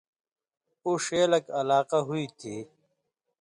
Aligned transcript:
اُو 0.83 0.91
ݜے 1.03 1.21
لک 1.31 1.45
علاقہ 1.59 1.99
ہُوئ 2.07 2.25
تھی 2.39 2.55